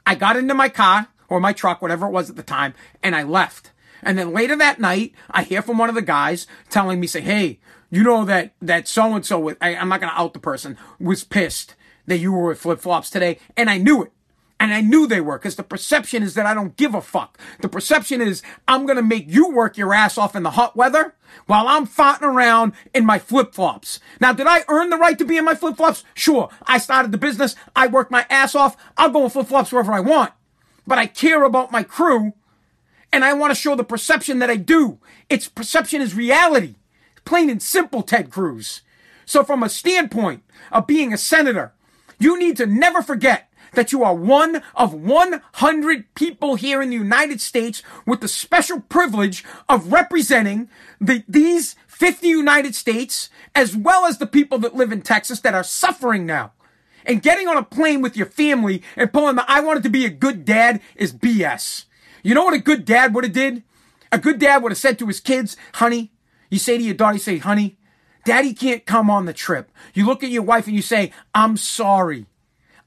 [0.05, 3.15] I got into my car or my truck, whatever it was at the time, and
[3.15, 3.71] I left.
[4.05, 7.21] And then later that night, I hear from one of the guys telling me, say,
[7.21, 11.23] hey, you know that, that so-and-so, with I'm not going to out the person, was
[11.23, 13.39] pissed that you were with flip-flops today.
[13.57, 14.11] And I knew it.
[14.57, 17.37] And I knew they were because the perception is that I don't give a fuck.
[17.59, 20.77] The perception is I'm going to make you work your ass off in the hot
[20.77, 21.13] weather
[21.45, 23.99] while I'm farting around in my flip flops.
[24.21, 26.05] Now, did I earn the right to be in my flip flops?
[26.13, 26.49] Sure.
[26.65, 27.57] I started the business.
[27.75, 28.77] I worked my ass off.
[28.95, 30.31] I'll go in flip flops wherever I want.
[30.87, 32.33] But I care about my crew
[33.15, 34.99] and I want to show the perception that I do.
[35.29, 36.75] Its perception is reality.
[37.23, 38.81] Plain and simple, Ted Cruz.
[39.25, 41.71] So from a standpoint of being a senator,
[42.19, 46.97] you need to never forget that you are one of 100 people here in the
[46.97, 54.05] United States with the special privilege of representing the, these 50 United States as well
[54.05, 56.51] as the people that live in Texas that are suffering now.
[57.05, 60.05] And getting on a plane with your family and pulling the I wanted to be
[60.05, 61.85] a good dad is BS.
[62.25, 63.61] You know what a good dad would have did?
[64.11, 66.11] A good dad would have said to his kids, honey,
[66.49, 67.77] you say to your daughter, you say, honey,
[68.25, 69.71] daddy can't come on the trip.
[69.93, 72.25] You look at your wife and you say, I'm sorry.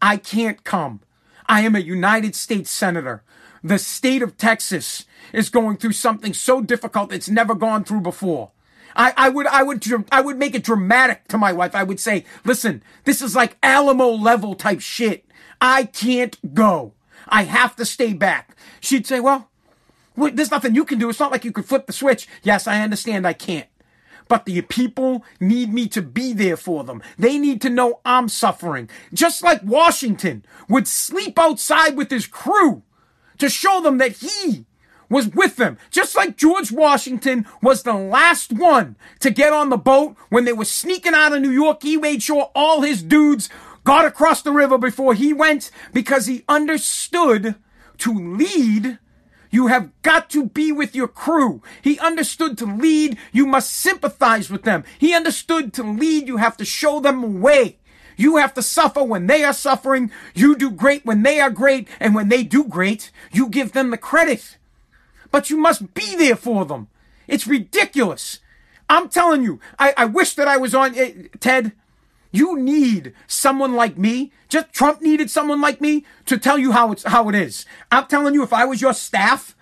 [0.03, 1.03] I can't come.
[1.47, 3.23] I am a United States Senator.
[3.63, 8.51] The state of Texas is going through something so difficult it's never gone through before.
[8.97, 11.77] I, I would, I would, I would make it dramatic to my wife.
[11.77, 15.27] I would say, listen, this is like Alamo level type shit.
[15.61, 16.95] I can't go.
[17.29, 18.57] I have to stay back.
[18.81, 19.49] She'd say, well,
[20.17, 21.09] there's nothing you can do.
[21.09, 22.29] It's not like you could flip the switch.
[22.43, 23.69] Yes, I understand I can't.
[24.27, 27.03] But the people need me to be there for them.
[27.19, 28.91] They need to know I'm suffering.
[29.13, 32.83] Just like Washington would sleep outside with his crew
[33.39, 34.67] to show them that he
[35.09, 35.79] was with them.
[35.91, 40.53] Just like George Washington was the last one to get on the boat when they
[40.53, 41.83] were sneaking out of New York.
[41.83, 43.49] He made sure all his dudes
[43.89, 47.55] got across the river before he went because he understood
[47.99, 48.99] to lead
[49.51, 51.63] you have got to be with your crew.
[51.81, 54.85] He understood to lead, you must sympathize with them.
[54.99, 57.79] He understood to lead, you have to show them a way.
[58.19, 60.11] You have to suffer when they are suffering.
[60.35, 61.89] You do great when they are great.
[61.99, 64.59] And when they do great, you give them the credit
[65.31, 66.89] but you must be there for them.
[67.27, 68.41] It's ridiculous.
[68.89, 71.73] I'm telling you, I, I wish that I was on, uh, Ted.
[72.31, 74.33] You need someone like me.
[74.49, 77.65] Just Trump needed someone like me to tell you how it's, how it is.
[77.91, 79.57] I'm telling you, if I was your staff,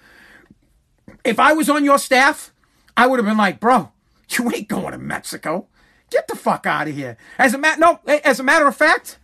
[1.24, 2.52] if I was on your staff,
[2.96, 3.92] I would have been like, bro,
[4.30, 5.68] you ain't going to Mexico.
[6.10, 7.16] Get the fuck out of here.
[7.38, 9.18] As a matter, no, as a matter of fact,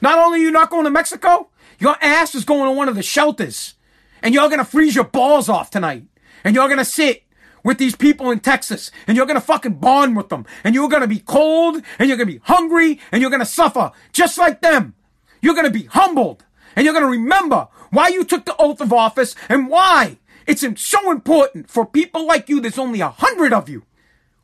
[0.00, 2.94] not only are you not going to Mexico, your ass is going to one of
[2.94, 3.74] the shelters
[4.22, 6.04] and you're gonna freeze your balls off tonight.
[6.44, 7.24] And you're gonna sit
[7.62, 10.46] with these people in Texas and you're gonna fucking bond with them.
[10.64, 14.38] And you're gonna be cold and you're gonna be hungry and you're gonna suffer just
[14.38, 14.94] like them.
[15.42, 16.44] You're gonna be humbled
[16.76, 21.10] and you're gonna remember why you took the oath of office and why it's so
[21.10, 22.60] important for people like you.
[22.60, 23.84] There's only a hundred of you.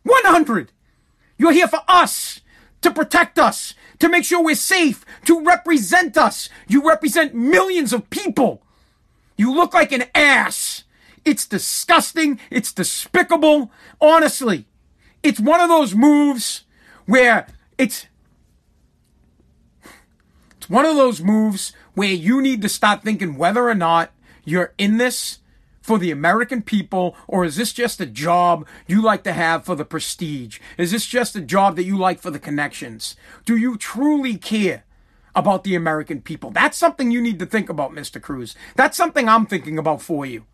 [0.05, 0.72] 100.
[1.38, 2.40] You're here for us
[2.83, 6.48] to protect us, to make sure we're safe, to represent us.
[6.68, 8.62] You represent millions of people.
[9.37, 10.85] You look like an ass.
[11.26, 12.40] It's disgusting.
[12.50, 13.70] It's despicable.
[14.00, 14.66] Honestly,
[15.22, 16.62] it's one of those moves
[17.04, 18.06] where it's
[20.56, 24.12] it's one of those moves where you need to start thinking whether or not
[24.44, 25.40] you're in this
[25.82, 29.76] for the American people, or is this just a job you like to have for
[29.76, 30.58] the prestige?
[30.78, 33.14] Is this just a job that you like for the connections?
[33.44, 34.84] Do you truly care
[35.36, 36.50] about the American people.
[36.50, 38.20] That's something you need to think about, Mr.
[38.20, 38.56] Cruz.
[38.74, 40.46] That's something I'm thinking about for you.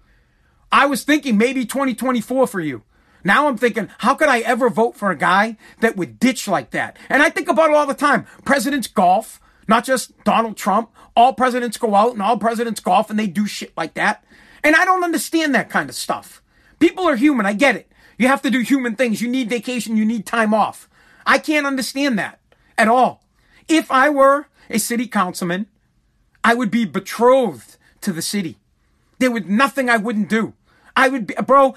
[0.73, 2.83] I was thinking maybe 2024 for you.
[3.23, 6.71] Now I'm thinking, how could I ever vote for a guy that would ditch like
[6.71, 6.97] that?
[7.09, 8.27] And I think about it all the time.
[8.45, 10.91] Presidents golf, not just Donald Trump.
[11.15, 14.25] All presidents go out and all presidents golf and they do shit like that.
[14.65, 16.43] And I don't understand that kind of stuff.
[16.81, 17.47] People are human.
[17.47, 17.93] I get it.
[18.19, 19.21] You have to do human things.
[19.21, 19.97] You need vacation.
[19.97, 20.89] You need time off.
[21.27, 22.41] I can't understand that
[22.79, 23.23] at all.
[23.69, 25.67] If I were a city councilman,
[26.43, 28.59] I would be betrothed to the city.
[29.19, 30.55] There was nothing I wouldn't do.
[30.97, 31.75] I would be, bro,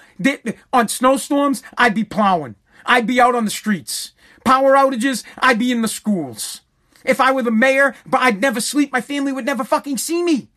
[0.73, 2.56] on snowstorms, I'd be plowing.
[2.86, 4.12] I'd be out on the streets.
[4.43, 6.62] Power outages, I'd be in the schools.
[7.04, 10.23] If I were the mayor, but I'd never sleep, my family would never fucking see
[10.23, 10.49] me.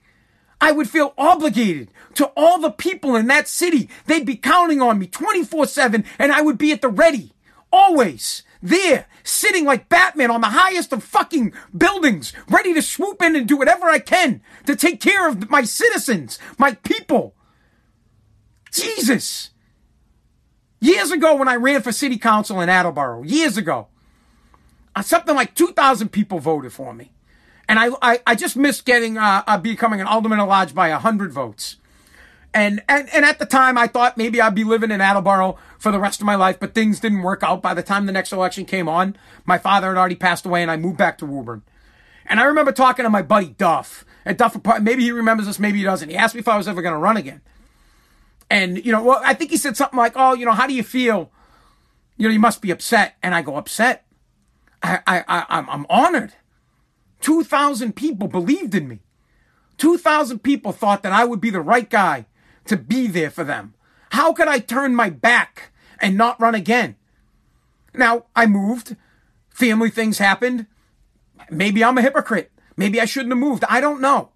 [0.60, 3.88] I would feel obligated to all the people in that city.
[4.06, 7.32] They'd be counting on me 24 7 and I would be at the ready.
[7.72, 13.36] Always there, sitting like Batman on the highest of fucking buildings, ready to swoop in
[13.36, 17.34] and do whatever I can to take care of my citizens, my people.
[18.72, 19.50] Jesus.
[20.80, 23.88] Years ago, when I ran for city council in Attleboro, years ago,
[24.94, 27.12] uh, something like 2,000 people voted for me.
[27.68, 30.90] And I, I, I just missed getting, uh, uh, becoming an alderman at large by
[30.90, 31.76] 100 votes.
[32.54, 35.92] And, and, and at the time, I thought maybe I'd be living in Attleboro for
[35.92, 37.60] the rest of my life, but things didn't work out.
[37.60, 40.70] By the time the next election came on, my father had already passed away and
[40.70, 41.62] I moved back to Woburn.
[42.24, 44.04] And I remember talking to my buddy Duff.
[44.24, 46.08] And Duff, maybe he remembers this, maybe he doesn't.
[46.08, 47.42] He asked me if I was ever going to run again.
[48.50, 50.74] And, you know, well, I think he said something like, oh, you know, how do
[50.74, 51.30] you feel?
[52.16, 53.16] You know, you must be upset.
[53.22, 54.06] And I go, upset?
[54.82, 56.32] I, I, I, I'm, I'm honored.
[57.20, 59.00] 2,000 people believed in me.
[59.76, 62.26] 2,000 people thought that I would be the right guy
[62.66, 63.74] to be there for them.
[64.10, 65.70] How could I turn my back
[66.00, 66.96] and not run again?
[67.94, 68.96] Now, I moved.
[69.50, 70.66] Family things happened.
[71.50, 72.50] Maybe I'm a hypocrite.
[72.76, 73.64] Maybe I shouldn't have moved.
[73.68, 74.30] I don't know.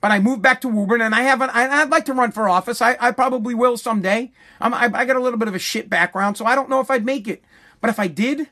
[0.00, 2.48] But I moved back to Woburn and I haven't, I, would like to run for
[2.48, 2.80] office.
[2.80, 4.30] I, I probably will someday.
[4.60, 6.80] I'm, I, I got a little bit of a shit background, so I don't know
[6.80, 7.42] if I'd make it.
[7.80, 8.48] But if I did,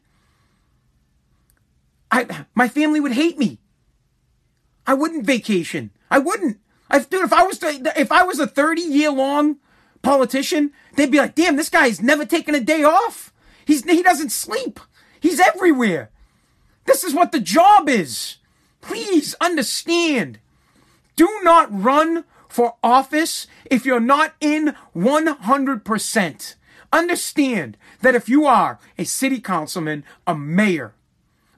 [2.10, 3.58] I, my family would hate me.
[4.86, 5.90] I wouldn't vacation.
[6.10, 6.58] I wouldn't.
[6.90, 9.56] I, dude, if I was to, if I was a 30 year long
[10.02, 13.32] politician, they'd be like, damn, this guy's never taken a day off.
[13.64, 14.80] He's, he doesn't sleep.
[15.20, 16.10] He's everywhere.
[16.84, 18.36] This is what the job is.
[18.80, 20.38] Please understand.
[21.16, 26.54] Do not run for office if you're not in 100%.
[26.92, 30.94] Understand that if you are a city councilman, a mayor,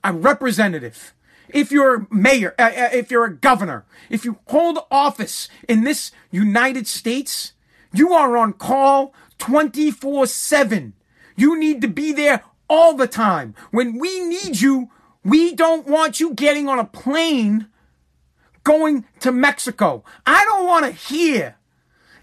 [0.03, 1.13] a representative,
[1.49, 5.85] if you're a mayor, uh, uh, if you're a governor, if you hold office in
[5.85, 7.53] this United States,
[7.93, 10.93] you are on call 24 7.
[11.37, 13.55] You need to be there all the time.
[13.71, 14.91] When we need you,
[15.25, 17.69] we don't want you getting on a plane
[18.69, 20.05] going to Mexico.
[20.27, 21.57] I don't want to hear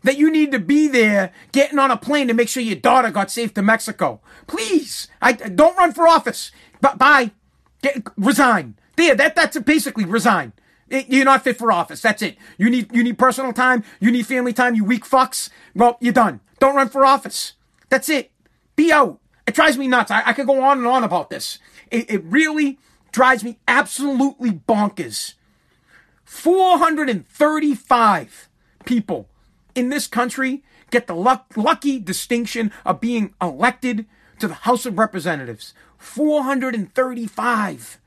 [0.04, 3.10] that you need to be there getting on a plane to make sure your daughter
[3.10, 4.22] got safe to Mexico.
[4.46, 6.52] Please, I don't run for office.
[6.82, 7.32] But bye.
[7.82, 8.76] Get, resign.
[8.96, 10.54] There, that that's basically resign.
[10.88, 12.00] You're not fit for office.
[12.02, 12.38] That's it.
[12.60, 13.84] You need you need personal time.
[14.00, 14.76] You need family time.
[14.76, 15.50] You weak fucks.
[15.74, 16.42] Well, you're done.
[16.60, 17.54] Don't run for office.
[17.90, 18.32] That's it.
[18.76, 19.20] Be out.
[19.48, 20.12] It drives me nuts.
[20.12, 21.58] I, I could go on and on about this.
[21.90, 22.78] It, it really
[23.12, 25.34] drives me absolutely bonkers.
[26.26, 28.50] 435
[28.86, 29.30] people
[29.74, 34.06] in this country get the luck, lucky distinction of being elected
[34.40, 35.74] to the House of Representatives.
[35.98, 38.00] 435.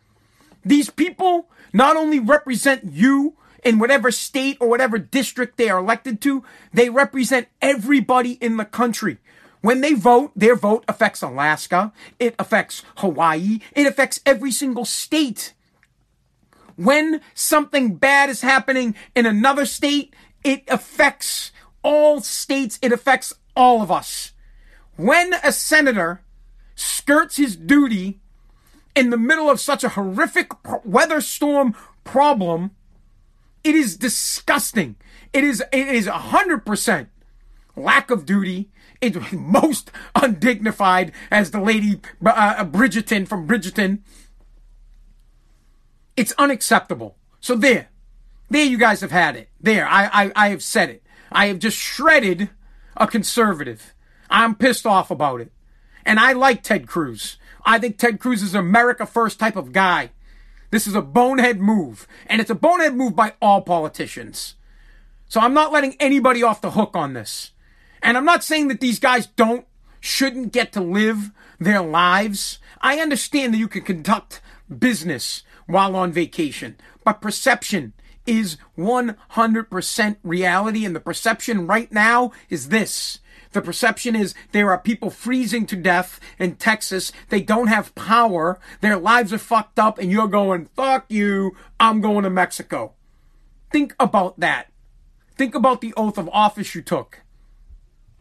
[0.65, 6.21] These people not only represent you in whatever state or whatever district they are elected
[6.23, 9.19] to, they represent everybody in the country.
[9.61, 15.53] When they vote, their vote affects Alaska, it affects Hawaii, it affects every single state.
[16.79, 20.15] When something bad is happening in another state,
[20.45, 21.51] it affects
[21.83, 24.33] all states, it affects all of us.
[24.95, 26.23] When a senator
[26.77, 28.21] skirts his duty
[28.95, 30.53] in the middle of such a horrific
[30.85, 31.75] weather storm
[32.05, 32.71] problem,
[33.65, 34.95] it is disgusting.
[35.33, 37.09] It is it is a hundred percent
[37.75, 38.71] lack of duty.
[39.01, 43.99] It's most undignified, as the lady uh, Bridgerton from Bridgerton.
[46.19, 47.17] It's unacceptable.
[47.41, 47.91] So there,
[48.51, 49.51] there, you guys have had it.
[49.61, 51.03] There, I, I, I have said it.
[51.31, 52.51] I have just shredded
[52.97, 53.95] a conservative.
[54.29, 55.53] I'm pissed off about it.
[56.05, 57.37] And I like Ted Cruz.
[57.65, 60.11] I think Ted Cruz is America first type of guy.
[60.71, 62.09] This is a bonehead move.
[62.27, 64.57] And it's a bonehead move by all politicians.
[65.29, 67.53] So I'm not letting anybody off the hook on this.
[68.03, 69.67] And I'm not saying that these guys don't,
[70.01, 72.59] shouldn't get to live their lives.
[72.81, 74.41] I understand that you can conduct
[74.77, 77.93] business while on vacation, but perception
[78.27, 80.85] is 100% reality.
[80.85, 83.21] And the perception right now is this.
[83.53, 87.13] The perception is there are people freezing to death in Texas.
[87.31, 88.61] They don't have power.
[88.83, 91.57] Their lives are fucked up and you're going, fuck you.
[91.81, 92.93] I'm going to Mexico.
[93.71, 94.71] Think about that.
[95.35, 97.23] Think about the oath of office you took.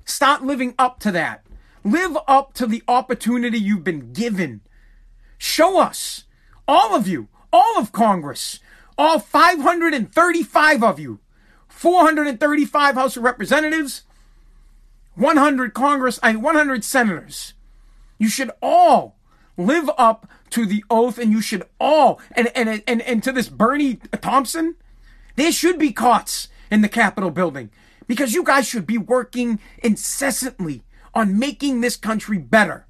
[0.05, 1.45] Start living up to that.
[1.83, 4.61] Live up to the opportunity you've been given.
[5.37, 6.23] Show us,
[6.67, 8.59] all of you, all of Congress,
[8.97, 11.19] all 535 of you,
[11.67, 14.03] 435 House of Representatives,
[15.15, 17.53] 100 Congress, I 100 senators.
[18.17, 19.15] You should all
[19.57, 23.49] live up to the oath and you should all, and, and, and, and to this
[23.49, 24.75] Bennie Thompson,
[25.35, 27.69] there should be cots in the Capitol building
[28.07, 32.85] because you guys should be working incessantly on making this country better.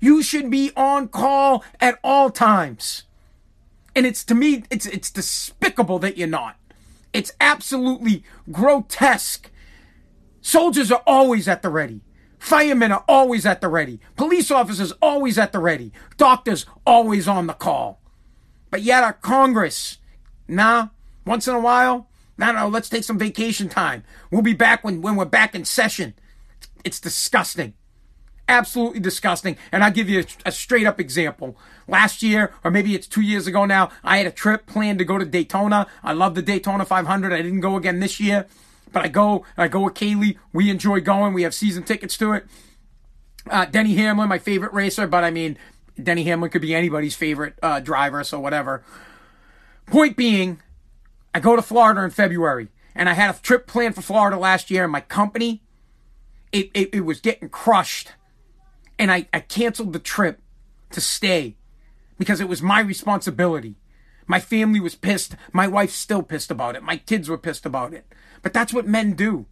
[0.00, 3.04] You should be on call at all times.
[3.98, 6.56] And it's to me, it's, it's despicable that you're not.
[7.12, 9.50] It's absolutely grotesque
[10.48, 12.00] Soldiers are always at the ready.
[12.38, 14.00] Firemen are always at the ready.
[14.16, 15.92] Police officers always at the ready.
[16.16, 18.00] Doctors always on the call.
[18.70, 19.98] But yet our Congress,
[20.48, 20.88] nah,
[21.26, 24.04] once in a while, no, no, let's take some vacation time.
[24.30, 26.14] We'll be back when, when we're back in session.
[26.82, 27.74] It's disgusting.
[28.48, 29.56] Absolutely disgusting.
[29.70, 31.56] And I'll give you a, a straight up example.
[31.86, 35.04] Last year, or maybe it's two years ago now, I had a trip planned to
[35.04, 35.86] go to Daytona.
[36.02, 37.32] I love the Daytona 500.
[37.32, 38.46] I didn't go again this year.
[38.92, 40.38] But I go, I go with Kaylee.
[40.52, 41.34] We enjoy going.
[41.34, 42.46] We have season tickets to it.
[43.50, 45.56] Uh, Denny Hamlin, my favorite racer, but I mean,
[46.02, 48.82] Denny Hamlin could be anybody's favorite uh, driver, so whatever.
[49.86, 50.60] Point being,
[51.34, 54.70] I go to Florida in February, and I had a trip planned for Florida last
[54.70, 55.62] year, and my company,
[56.52, 58.12] it, it, it was getting crushed.
[58.98, 60.40] And I, I canceled the trip
[60.90, 61.56] to stay
[62.18, 63.76] because it was my responsibility
[64.28, 65.34] My family was pissed.
[65.52, 66.82] My wife's still pissed about it.
[66.82, 68.06] My kids were pissed about it.
[68.42, 69.46] But that's what men do.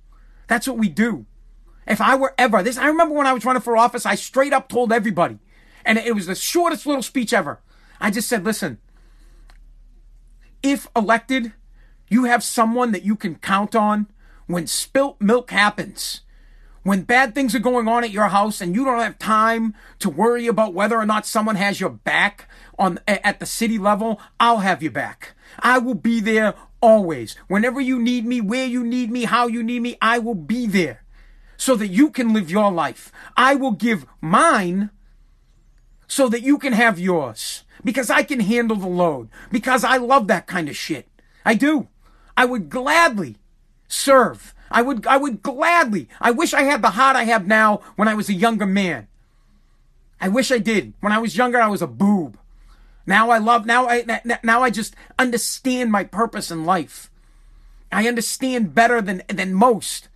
[0.47, 1.25] That's what we do.
[1.87, 4.53] If I were ever this, I remember when I was running for office, I straight
[4.53, 5.39] up told everybody,
[5.85, 7.61] and it was the shortest little speech ever.
[8.01, 8.79] I just said, listen,
[10.63, 11.53] if elected,
[12.09, 14.09] you have someone that you can count on
[14.47, 16.21] when spilt milk happens.
[16.87, 20.09] When bad things are going on at your house and you don't have time to
[20.09, 24.59] worry about whether or not someone has your back on at the city level, I'll
[24.59, 25.35] have you back.
[25.59, 27.35] I will be there always.
[27.49, 30.69] Whenever you need me, where you need me, how you need me, I will be
[30.69, 31.03] there
[31.57, 33.11] so that you can live your life.
[33.37, 34.91] I will give mine
[36.07, 40.29] so that you can have yours because I can handle the load because I love
[40.29, 41.09] that kind of shit.
[41.45, 41.89] I do.
[42.37, 43.39] I would gladly
[43.89, 44.55] serve.
[44.71, 46.09] I would, I would gladly.
[46.21, 49.09] I wish I had the heart I have now when I was a younger man.
[50.21, 50.95] I wish I did.
[51.01, 52.39] When I was younger, I was a boob.
[53.07, 54.05] Now I love, now I,
[54.43, 57.11] now I just understand my purpose in life.
[57.93, 60.09] I understand better than, than most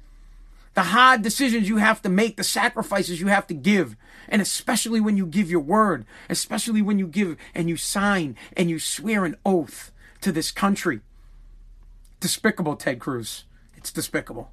[0.74, 3.96] the hard decisions you have to make, the sacrifices you have to give.
[4.28, 8.70] And especially when you give your word, especially when you give and you sign and
[8.70, 9.90] you swear an oath
[10.20, 11.00] to this country.
[12.20, 13.44] Despicable, Ted Cruz.
[13.80, 14.50] It's despicable.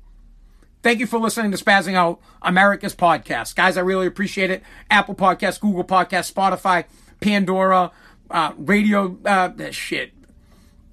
[0.82, 3.56] Thank you for listening to Spazzing Out America's podcast.
[3.56, 4.64] Guys, I really appreciate it.
[4.90, 6.86] Apple Podcast, Google Podcast, Spotify,
[7.20, 7.92] Pandora,
[8.32, 10.14] uh, radio, uh, shit,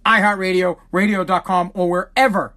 [0.05, 2.55] iHeartRadio, radio.com, or wherever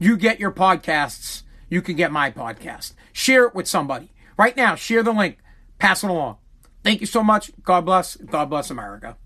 [0.00, 2.94] you get your podcasts, you can get my podcast.
[3.12, 4.10] Share it with somebody.
[4.36, 5.38] Right now, share the link,
[5.78, 6.38] pass it along.
[6.82, 7.52] Thank you so much.
[7.62, 8.16] God bless.
[8.16, 9.16] God bless America.